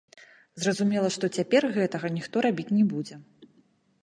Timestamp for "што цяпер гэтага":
1.17-2.13